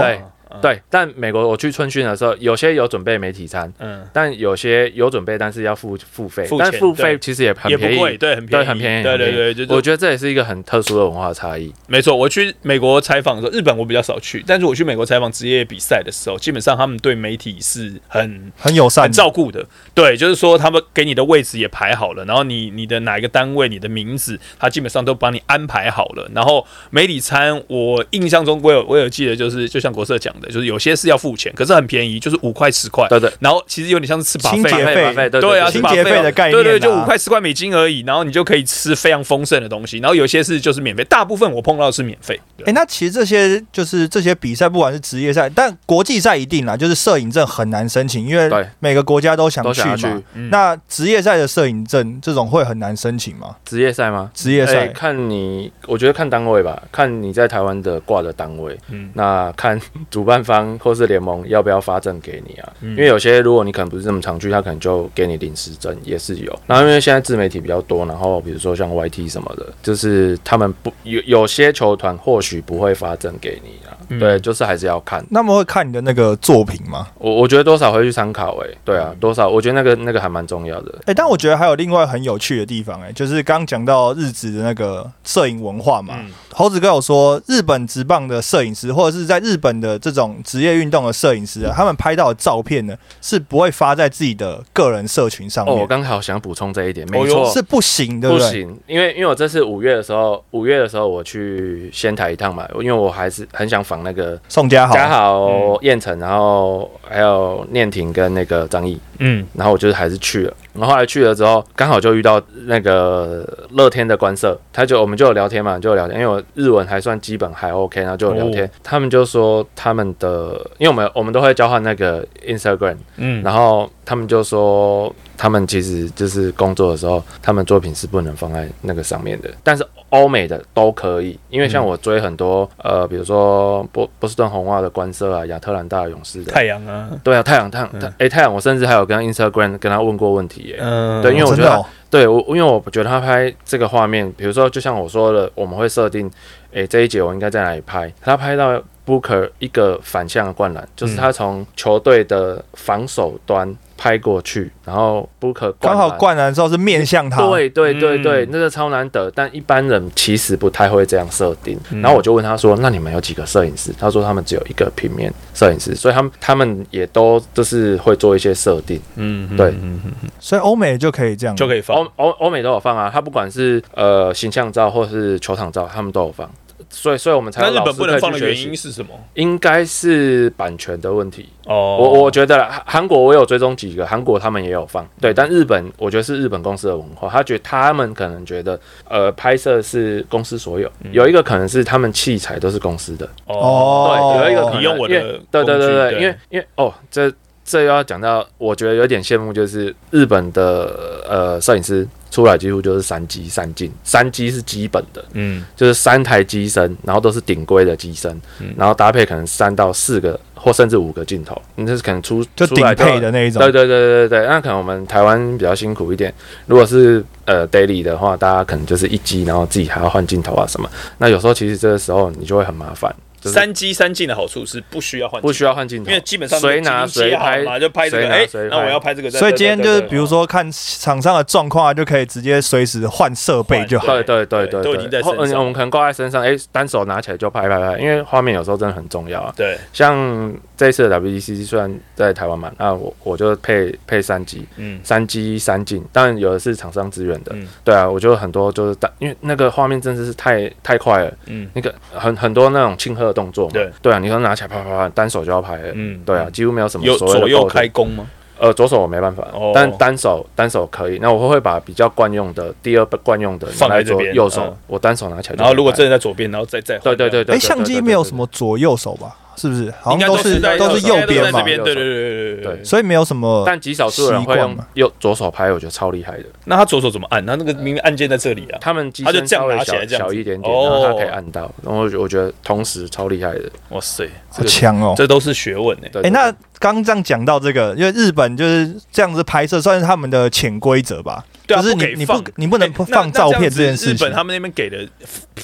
[0.61, 0.81] 对对。
[0.89, 11.73] 但美国我去春训的时候，有些有准备媒体餐，嗯，但有些有准备，但是要付付费但付费其实也很便宜，也不贵，对，很便宜，对，很便宜，对对对，就我觉得这也是一个很特殊的文化差异。
[11.87, 19.65] 没错，我去美国采访的时候，日本我比较少去，但是我去美国采访职业比赛的时候，基本上他们对媒体是很很友善很，照顾的。
[19.93, 26.29] 对，就是说他们给你的位置也排好了，然后你你的哪一个单位、你的名字，他基本上都帮你安排好了。
[26.33, 33.07] 然后媒体餐，我印象中我有我有记得，就是就像国社讲的，就是有些是要付钱，可是很便宜，就是五块十块。
[33.09, 35.29] 对对，然后其实有点像是吃把清洁费。
[35.29, 39.99] 对对啊，清洁费的概念啊对对，就五块十块美金而已，然后你就可以吃非常丰盛的东西。
[39.99, 42.39] 然后有些是就是免费，大部分我碰到的是免费。
[42.65, 53.55] 哎、那其实这些就是这些比赛，不管是职业赛，但国际赛一定啦，就是摄影证很难申请，因为每个国家都想去去嗯那职业赛的摄影证这种会很难申请吗？
[53.63, 54.31] 职业赛吗？
[54.33, 62.73] 职业赛、哎看你，我觉得看单位吧，看你在台湾的挂的单位，嗯那看 主办方或是联盟要不要发证给你啊？
[62.81, 66.59] 嗯因为有些如果你可能不是这么常去，他可能就给你临时证也是有。
[66.67, 75.25] 然后因为现在自媒体比较多，然后比如说像 YT 什么的，就是他们不有有些球团或许不会发证给你啊，嗯对，就是还是要看。
[75.29, 77.07] 那么会看你的那个作品吗？
[77.17, 80.93] 我我觉得多少会去参考，哎，对嗯啊，多少我觉得那个那个还蛮重要的。
[81.05, 86.15] 哎、但我觉得还有另外很有趣的地方、哎，就是刚讲到日职的那个摄影文化嘛。
[86.19, 98.39] 嗯猴子哥有说，日本职棒的摄影师，或者是在日本的这种职业运动的摄影师啊，他们拍到的照片呢，是不会发在自己的个人社群上哦，面，我刚好想补充这一点，没错，是不行，对对？
[98.39, 105.77] 不行，因为因为我这次五月的时候，五月的时候我去仙台一趟嘛，因为我还是很想访那个宋佳豪，嘉豪、嗯。
[105.81, 109.45] 燕城，然后还有念婷跟那个张毅，嗯。
[109.53, 110.53] 然后我就是还是去了。
[110.73, 118.69] 然后后来去了之后，刚好就遇到那个乐天的官社，他就我们就有聊天嘛，就有聊天，因为我日文还算基本还 OK，然后就有聊天。
[118.83, 123.41] 他们就说他们的，因为我们我们都会交换那个 Instagram，嗯。
[123.41, 146.29] 然后他们就说，他们其实就是工作的时候，他们作品是不能放在那个上面的，但是欧美的都可以，因为像我追很多、呃，比如说波波士顿红袜的官社啊，亚特兰大勇士的，太阳啊，对啊，太阳太阳，太哎、太阳，我甚至还有跟 Instagram 跟他问过问题耶、嗯对因为我觉得对我，因为我觉得他拍这个画面，比如说就像我说的，我们会设定，
[146.71, 148.11] 诶、这一节我应该在哪里拍？
[148.21, 161.79] 他拍到 Booker 一个反向的灌篮，就是他从球队的防守端拍过去，然后 Booker 刚好灌篮的时候是面向他，对对对对，嗯那个超难得，但一般人其实不太会这样设定。
[161.91, 168.99] 嗯然后我就问他说：“那你们有几个摄影师？”他说他们只有一个平面摄影师，所以他们他们也都就是会做一些设定。
[169.15, 176.49] 嗯对嗯嗯嗯所以欧美就可以这样，就可以放欧欧欧美都有放啊，他不管是呃形象照或是球场照，他们都有放。
[176.95, 179.09] 所以，所以我们才日本不能放的原因是什么？
[179.33, 181.49] 应该是版权的问题。
[181.65, 181.97] 哦。
[181.99, 188.79] 我我觉得韩韩国我有追踪几个，韩国他们也有放，对，但日本我觉得是日本公司的文化，他觉得他们可能觉得
[189.09, 194.37] 呃拍摄是公司所有，有一个可能是他们器材都是公司的，哦。
[194.39, 194.79] 对，有一个可能。
[194.79, 195.13] 你用我的
[195.51, 197.31] 对对对对，因为因为哦这。
[197.67, 213.71] 这又要讲到，我觉得有点羡慕，就是日本的呃摄影师出来几乎就是三机三镜，三机是基本的，嗯就是三台机身，然后都是顶规的机身，嗯然后搭配可能三到四个或甚至五个镜头，你这是可能出就顶配的那一种对。
[213.71, 216.33] 对对对对对，那可能我们台湾比较辛苦一点。
[216.65, 220.89] 如果是呃 daily 的话，大家可能就是一机，然后自己还要换镜头啊什么。
[221.17, 234.07] 那有时候其实这个时候你就会很麻烦，就是三机三镜的好处是不需要换，不需要换镜头，因为基本上谁拿已经接随拍嘛，就拍这个，哎，随那我要拍这个，所以今天就是，比如说说看场上的状况啊，就可以直接随时换设备就好。
[234.07, 235.57] 对对对对，都已经在或身上。
[235.57, 239.53] 嗯我们可能挂在身上，哎，单手拿起来就拍拍拍，因为画面有时候真的很重要啊。
[239.55, 244.99] 对，像这次的 WDC 虽然在台湾嘛，那我我就配配三机，嗯。
[245.03, 247.65] 三机三镜，当然有的是厂商支援的，嗯。
[247.85, 251.69] 对啊，我就很多就是单，因为那个画面真的是太太快了，嗯。
[251.73, 253.91] 那个很很多那种庆贺的动作嘛，对。
[254.01, 258.25] 对啊，你说拿起来啪啪啪，单手就要拍了，嗯对啊，几乎没有什么有所谓的左右开弓吗？
[258.57, 259.73] 呃，左手我没办法，哦。
[259.75, 261.19] 但单手单手可以。
[261.21, 264.77] 那我会把比较惯用的第二惯用的放在左右手，嗯。
[264.87, 265.55] 我单手拿起来。
[265.57, 269.35] 然后如果真的在左边，然后再再对对对对，哎，对相机没有什，么左右手吧？
[269.55, 269.93] 是不是？
[270.01, 272.83] 好应该都是在都是右边嘛对对对对对对对。
[272.83, 276.45] 所以没有什么但极少数人会用右左手拍，我觉得超厉害的。
[276.65, 277.45] 那他左手怎么按？
[277.45, 278.77] 他那个明明按键在这里啊。
[278.81, 283.63] 他们机他就这样身稍微小拿起来这样小一点点，哦然后他可以按到，然后我觉得同时超厉害的。
[283.89, 285.13] 哇塞，好强哦。
[285.15, 286.07] 这都是学问呢。
[286.11, 291.43] 对，哎，对那刚刚这样讲到这个，因为日本就是这样子拍摄，算是他们的潜规则吧？
[291.67, 294.33] 对啊，就是不给你你不你不能放照片那这件事情日本。
[294.33, 295.07] 他们那边给的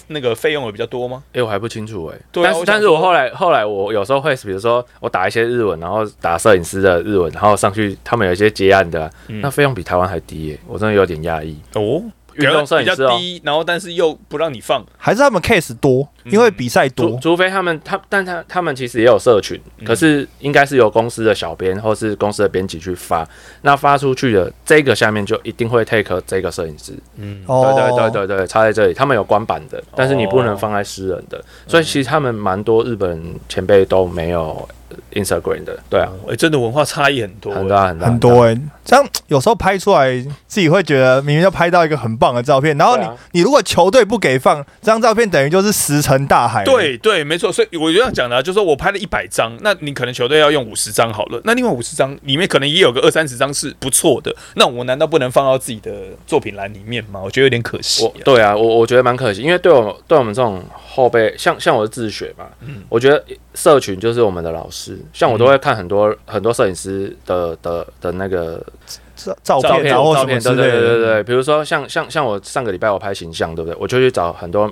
[0.08, 1.24] 那个费用有比较多吗？
[1.34, 11.58] 哎、我还不清楚哎、对啊但是但是我后来后来我有时候会，比如说我打一些日文，然后打摄影师的日文，然后上去，他们有一些接案的啊、嗯那费用比台湾还低耶、我真的有点压抑。
[11.74, 12.02] 哦，
[12.36, 17.10] 运动摄比影师哦，较低，然后但是又不让你放，还是他们 case 多，因为比赛多。
[17.12, 23.28] 除除非他们他，但他他们其实也有社群，嗯可是应该是由公司的小编或是公司的编辑去发，
[23.62, 34.68] 那发出去的这个下面就一定会 take 这个摄影师，嗯，哦，对对对对对，插在这里，他们有官版的，但是你不能放在私人的，所以其实他们蛮多日本前辈都没有
[35.14, 40.12] Instagram 的，对啊，哎，真的文化差异很多，很大很大很多哎、这样有时候拍出来
[40.48, 55.92] 自己会觉得明明就拍到一个很棒的照片，然后你、啊你如果球队不给放，这张照片等于就是石沉大海。，对对，没错，所以我就这样讲的、啊，就是说我拍了一百张，那你可能球队要用五十张好了，那另外五十张里面可能也有个二三十张是不错的，那我难道不能放到自己的
[56.26, 57.22] 作品栏里面吗？
[57.24, 58.12] 我觉得有点可惜、啊。
[58.26, 68.64] 对啊，我我觉得蛮可惜，因为对我对我们这种后辈，像像我是自学嘛，嗯我觉得社群就是我们的老师，像我都会看很多、很多摄影师的的的那个
[69.16, 70.56] 照照照片照片，对。
[70.56, 73.78] 对对对，比如说像像像我上个礼拜我拍形象，对不对？
[73.80, 74.72] 我就去找很多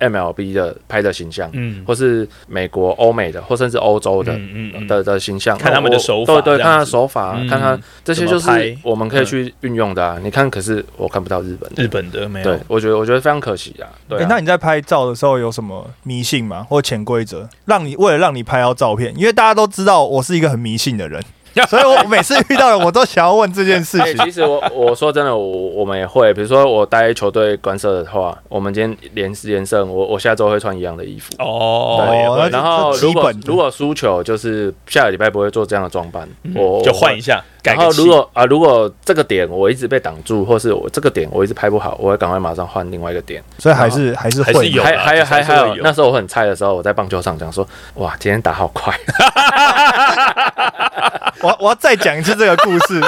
[0.00, 4.32] MLB 的拍的形象，嗯或是美国、欧美的，或甚至欧洲的。
[4.32, 8.48] 嗯嗯嗯，的的形象，看他们的手法对对，看他手法，嗯看他这些就是
[8.82, 10.18] 我们可以去运用的啊。
[10.22, 13.88] 你看，可是我看不到日本的，日本的没有对，我觉得我觉得非常可惜啊。
[14.08, 16.66] 对那你在拍照的时候有什么迷信吗？
[16.68, 19.12] 或潜规则，让你为了让你拍到照片？
[19.16, 21.22] 因为大家都知道我是一个很迷信的人，
[21.68, 24.24] 所以我每次遇到人，我都想要问这件事哎、情。
[24.24, 31.32] 其实我我说真的，我我们也会，比如说我待球队观社的话，我们今天连四连胜，我我下周会穿一样的衣服。
[31.38, 37.20] 哦，然后如果如果输球，就是下个礼拜不会做这样的装扮，我就换一。
[37.20, 43.42] 下，然后如果啊，如果这个点我一直被挡住，或是我这个点我一直拍不好，我会赶快马上换另外一个点。
[43.58, 48.94] 所以还是还是会还是有还还有还还有还有那时候我很菜的时候，我在棒球场讲说，哇，今天打好快，
[51.42, 53.02] 我我要再讲一次这个故事。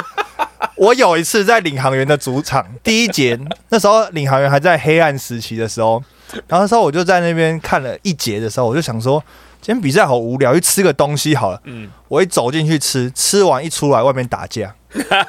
[0.75, 6.01] 我有一次在领航员的主场第一节，那时候领航员还在黑暗时期的时候，
[6.47, 9.23] 然后那时候我就在那边看了一节的时候，我就想说，
[9.61, 11.61] 今天比赛好无聊，去吃个东西好了。
[11.65, 14.73] 嗯，我一走进去吃，吃完一出来，外面打架，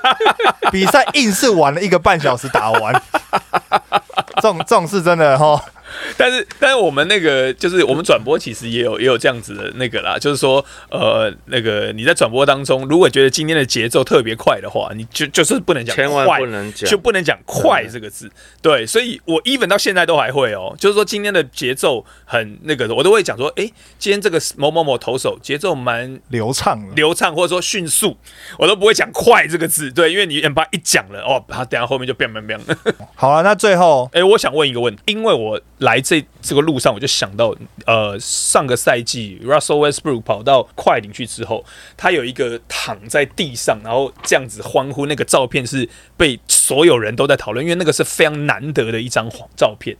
[0.72, 3.02] 比赛硬是玩了一个半小时打完。
[4.36, 5.62] 这种这种事真的哈，
[6.16, 18.30] 但是但是我们那个就是我们转播其实也有也有这样子的那个啦，就是说呃那个你在转播当中，如果觉得今天的节奏特别快的话，你就就是不能讲千万不能讲就不能讲快这个字。
[18.62, 26.94] 对，所以我 even 到现在都还会哦，就是说今天的节奏很那个的，我都会讲说，诶，今天这个某某某投手节奏蛮流畅了。
[26.94, 28.16] 流畅或者说迅速，
[28.58, 29.90] 我都不会讲快这个字。
[29.90, 32.60] 对，因为你把它一讲了哦，他等下后面就变变变。
[33.14, 37.54] 好了，那最后哎、我想问一个问题，因为我来这这个路上，我就想到，
[37.86, 41.64] 呃，上个赛季 Russell Westbrook 跑到快艇去之后，
[41.96, 49.96] 他有一个躺在地上，然后这样子欢呼，那个照片是被所有人都在讨论，因为那个是非常难得的一张照片。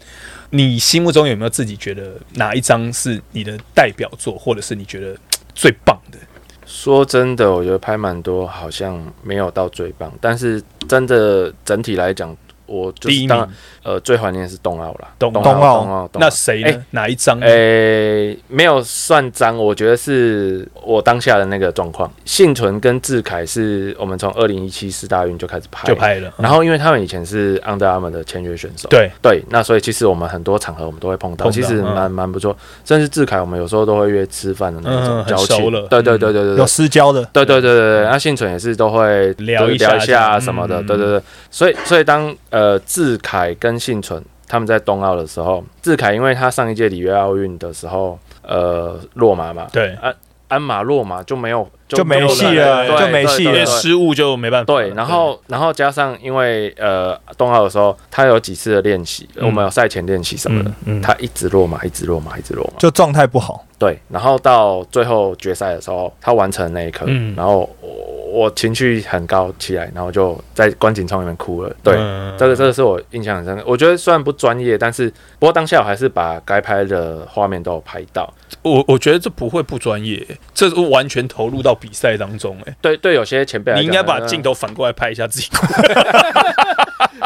[0.50, 5.16] 你心目中有没有自己觉得哪一张是你的代表作，或者是你觉得
[5.54, 6.18] 最棒的？
[6.66, 12.34] 说真的，我觉得拍蛮多，好像没有到最棒，但是真的整体来讲，
[12.66, 13.48] 我就是当，
[13.82, 15.42] 呃最怀念是冬奥啦，冬奥。
[15.42, 16.68] 冬奥，那谁呢？
[16.68, 17.40] 哎哪一张？
[17.40, 22.10] 诶、没有算脏，我觉得是我当下的那个状况。
[22.24, 26.32] 幸存跟志凯是我们从二零一七四大运就开始拍，就拍了。
[26.38, 31.94] 然后因为他们以前是 Under Armour 的签约选手，对，对，那所以其实我们很多场合我们都会碰到，碰到其实嗯。
[31.94, 32.56] 蛮蛮不错。
[32.84, 35.86] 甚至志凯我们有时候都会约吃饭的那嗯种交很熟情，了。
[35.88, 36.66] 对对对对对有。
[36.66, 40.86] 私交的，对对对对对，那幸存也是都会聊一下什么的，嗯。
[40.86, 50.14] 对对对，所以所以当呃志凯跟幸存他们在冬奥的时候，志凯因为他上一届里约奥运的时候呃落马嘛，对，安
[50.46, 54.66] 鞍马落马就没有就没戏了对就没戏了失误就没办法。
[54.72, 60.70] 对，然后然后加上因为呃冬奥的时候，他有几次的练习，嗯我们有赛前练习什么的，
[61.02, 62.78] 他一直落马，一直落马，一直落马。
[62.78, 63.64] 就状态不好。
[63.78, 71.72] 对，然后到最后决赛的时候，他完成那一刻，嗯然后我我情绪很高起来，然后就在观景窗里面哭了。
[71.82, 73.62] 对，嗯这个这个是我印象很深刻。
[73.64, 75.08] 我觉得虽然不专业，但是
[75.38, 78.32] 不过当下我还是把该拍的画面都有拍到。
[78.62, 82.56] 我我觉得这不会不专业，这是完全投入到比赛当中。
[82.66, 85.66] 哎，对对，有些前辈你应该把镜头反过来拍一下自己哭。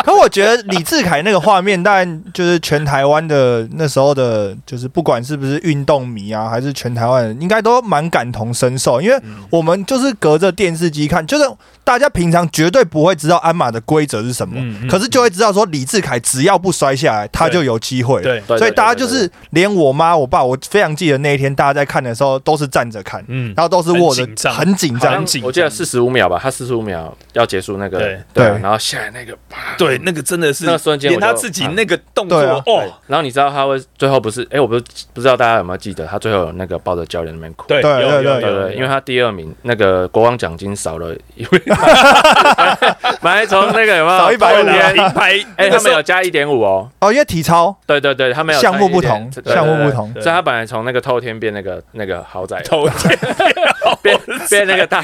[0.04, 9.20] 可我觉得李志凯那个画面，当然就是全台湾的那时候的，就是不管是不是运动迷啊，还是全台湾人，应该都蛮感同身受，因为
[9.50, 11.44] 我们就是隔着电视机看，就是
[11.84, 14.56] 大家平常绝对不会知道鞍马的规则是什么，
[14.88, 18.22] 可是就会知道说李志凯只要不摔下来，他就有机会。
[18.22, 27.98] 对，对所以大家就对对是连我妈我爸，我非常记得那一天大家在看的时候都是站着看，嗯，然后都是握着很紧张很紧张，我记得四十五秒吧，他四十五秒要结束那个，
[28.32, 32.62] 对然后下来那个，啪对，那个真的是那个瞬间我就连他自己那个动作啊。
[32.66, 34.82] 哦，然后你知道他会最后不是，哎，我不是
[35.12, 38.68] 不知道大家有没有记得，他最后有那个抱着教练那边哭，对对对有有有对。
[38.68, 41.58] 对，因为他第二名，那个国王奖金少了一位，
[43.20, 50.12] 本来从那个有没有少150后面银牌，哎，他们有加一点五哦，哦，因为体操对对对，他们有项目不同项目不同。
[50.14, 53.18] 所以他本来从那个透天变那个那个豪宅，透天，
[54.02, 54.18] 变
[54.48, 55.02] 变那个大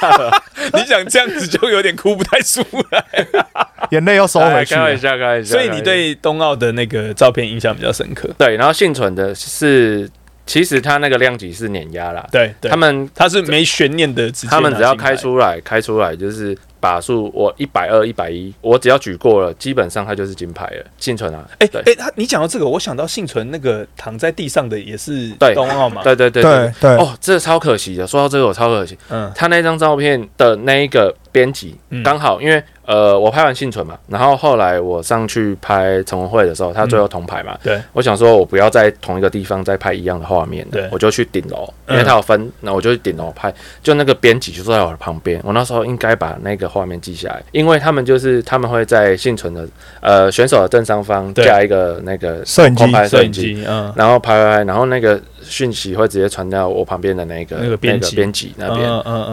[0.00, 0.30] 大河，
[0.74, 3.04] 你想这样子就有点哭不太出来。
[3.90, 4.80] 眼泪又收回哎去了。
[4.80, 5.52] 开玩笑，开玩笑。
[5.52, 8.28] 所以你对冬奥的那个照片印象比较深刻。
[8.38, 10.08] 对，然后幸存的是，
[10.46, 20.84] 其实他那个量级是碾压啦，对，对他们他是没悬念的，他们只要开出来，开出来就是把数，我一百二、一百一，我只要举过了，基本上他就是金牌了。
[20.98, 26.02] 幸存啊，哎欸哎，他你讲到这个，我想到幸存那个躺在地上的也是对冬奥嘛？
[26.02, 28.04] 对对对对对，哦，这超可惜的。
[28.04, 28.98] 说到这个，我超可惜。
[29.08, 43.54] 嗯他那张照片的那一个编辑嗯，刚好因为呃，我拍完幸存嘛，然后后来我上去拍陈文慧的时候，他最后铜牌嘛，对，我想说我不要在同一个地方再拍一样的画面对，我就去顶楼，嗯因为他有分，那我就去顶楼拍，
[43.84, 49.66] 就那个编辑就坐在我的旁边，我那时候应该把那个画面记下来，因为他们就是他们会在幸存的
[50.00, 51.44] 呃选手的正上方对。
[51.44, 53.32] 架一个那个摄影机摄摄影。
[53.32, 58.54] 机，嗯，然后拍拍拍，然后那个讯息会直接传到我旁边的那个那个编辑。
[58.56, 58.88] 那边，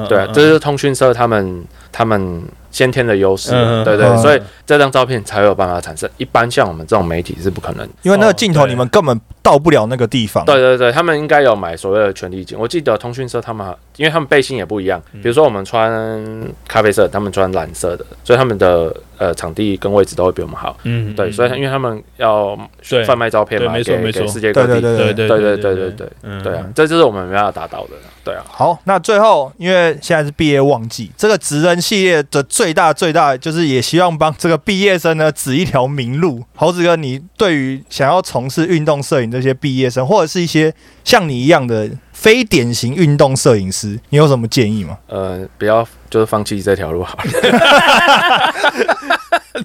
[0.08, 2.42] 对就是通讯社他们他们
[2.72, 3.52] 先天的优势
[3.84, 6.10] 对对，嗯所以这张照片才有办法产生。
[6.18, 7.88] 一般像我们这种媒体是不可能。
[8.04, 10.46] 因为那个镜头你们根本到不了那个地方。
[10.46, 12.58] 对对对，他们应该有买所谓的权利金。
[12.58, 16.22] 我记得通讯社他们，因为他们背心也不一样，嗯比如说我们穿
[16.68, 20.78] 咖啡色，他们穿蓝色的，所以他们的呃场地跟位置都会比我们好。
[20.84, 22.58] 嗯，对，嗯所以因为他们要
[23.06, 24.80] 贩卖照片嘛，给给世界各地。
[24.80, 27.92] 对对对对对对对对对对嗯对啊，这就是我们没办法达到的。
[28.24, 36.44] 对啊，好，那最后因为现在是毕业旺季，这个职人系列的最大最大就是也希望帮这个毕业生呢指一条明路。
[36.56, 44.98] 猴子哥，你对于想要从事运动摄影这些毕业生，或者是一些像你一样的非典型运动摄影师，你有什么建议吗？
[45.08, 47.24] 呃，不要就是放弃这条路好了。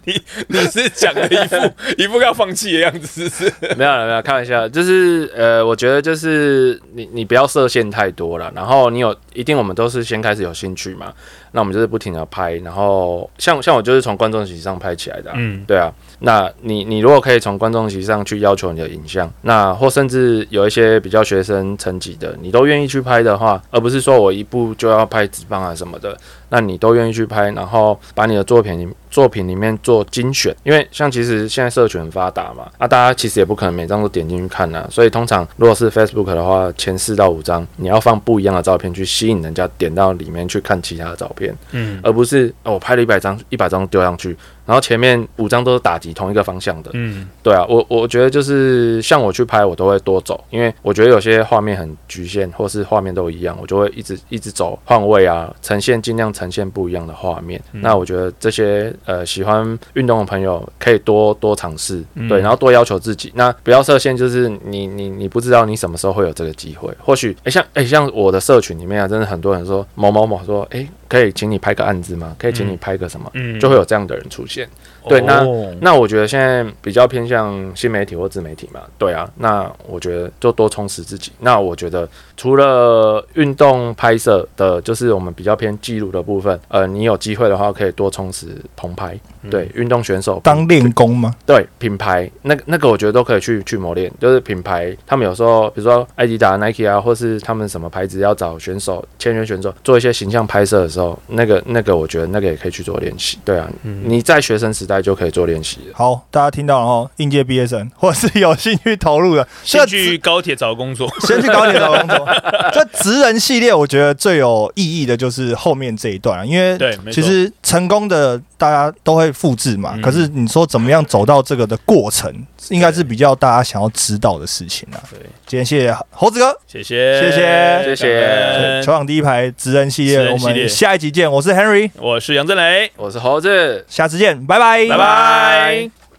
[0.04, 1.56] 你你是讲了一副
[2.02, 3.74] 一副要放弃的样子，是不是？
[3.76, 11.12] 没有了，没有，开玩笑，就是呃，我觉得就是你你不要设限太多了，然后你有一定我们都是先开始有兴趣嘛，
[11.52, 26.16] 那我们就是不停的拍，然后像像我就是从观众席上拍起来的、啊，嗯，对啊，那你你如果可以从观众席上去要求你的影像，那或甚至有一些比较学生层级的，你都愿意去拍的话，而不是说我一部就要拍纸棒啊什么的，
[26.48, 42.00] 那你都愿意去拍，然后把你的作品里作品里面做精选，因为像其实现在社群很发达嘛，啊，大家其实也不可能每张都点进去看呐、所以通常如果是 Facebook 的话，前四到五张你要放不一样的照片去吸引人家点到里面去看其他的照片，嗯。
[42.02, 44.34] 而不是、哦、我拍了一百张，一百张丢上去，
[44.66, 46.90] 然后前面五张都是打击同一个方向的。
[46.94, 57.60] 嗯对啊，我我觉得就是像我去拍，我都会多走，因为我觉得有些画面很局限，或是画面都一样，我就会一直一直走换位啊，呈现尽量呈现不一样的画面。
[57.72, 72.34] 嗯那我觉得这些呃喜欢运动的朋友可以多多尝试，嗯对，然后多要求自己，那不要设限，就是你你你不知道你什么时候会有这个机会，或许诶像诶像我的社群里面啊，真的很多人说某某某说诶可以请你拍个案子吗？
[72.36, 73.30] 可以请你拍个什么？
[73.34, 74.68] 嗯就会有这样的人出现。
[75.06, 81.30] 对那哦那我觉得现在比较偏向新媒体或自媒体嘛，对啊，那我觉得就多充实自己。
[81.40, 82.08] 那我觉得
[82.38, 89.14] 除了运动拍摄的，就是我们比较偏记录的部分，呃，你有机会的话可以多充实棚拍，
[89.50, 91.34] 对，运动选手当练功吗？
[91.44, 103.38] 对品牌，那个那个我觉得都可以去去磨练，就是品牌，他们有时候比如说艾迪达、Nike 啊，或是他们什么牌子要找选手签约选手做一些形象拍摄的时候，候，那个那个，我觉得那个也可以去做练习。
[103.44, 105.78] 对啊，嗯你在学生时代就可以做练习。
[105.92, 112.26] 好，大家听到了哦，应届毕业生或者是有兴趣投入的，先去高铁找工作，先去高铁找工作。
[112.72, 122.32] 这职人系列，我觉得最有意义的就是后面这一段，因为对，其实成功的大家都会复制嘛，可是你说怎么样走到这个的过程，
[122.70, 124.98] 应该是比较大家想要知道的事情啊。
[125.10, 128.82] 对，今天谢谢猴子哥，谢谢，谢谢，谢谢。
[128.82, 131.32] 球场第一排职人系列，我们下一集见。
[131.32, 136.03] 我是 Henry，我是杨振雷，我是猴子，下次见，拜拜，拜拜。